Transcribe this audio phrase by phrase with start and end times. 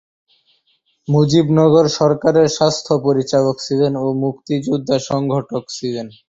[1.07, 6.07] মুজিবনগর সরকারের স্বাস্থ্য পরিচালক ছিলেন ও মুক্তিযোদ্ধা সংগঠক ছিলেন।